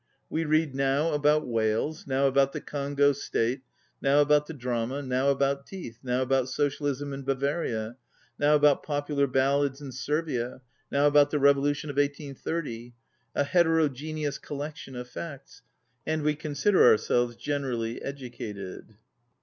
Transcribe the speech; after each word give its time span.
We 0.31 0.45
read 0.45 0.73
now 0.73 1.11
about 1.13 1.45
whales, 1.47 2.07
now 2.07 2.25
about 2.25 2.53
the 2.53 2.59
Congo 2.59 3.11
State, 3.11 3.61
now 4.01 4.19
about 4.19 4.47
the 4.47 4.53
drama, 4.55 5.03
now 5.03 5.29
about 5.29 5.67
teeth, 5.67 5.99
now 6.01 6.23
about 6.23 6.49
social 6.49 6.87
ism 6.87 7.13
in 7.13 7.21
Bavaria, 7.21 7.97
now 8.39 8.55
about 8.55 8.81
popular 8.81 9.27
ballads 9.27 9.79
in 9.79 9.91
Servia, 9.91 10.61
now 10.91 11.05
about 11.05 11.29
the 11.29 11.37
Revolution 11.37 11.91
of 11.91 11.97
1830, 11.97 12.87
ŌĆö 12.87 12.93
a 13.35 13.43
hetero 13.43 13.87
geneous 13.89 14.39
collection 14.39 14.95
of 14.95 15.07
facts, 15.07 15.61
ŌĆö 16.07 16.13
and 16.13 16.23
we 16.23 16.33
consider 16.33 16.83
ourselves 16.83 17.35
generally 17.35 18.01
educated. 18.01 18.95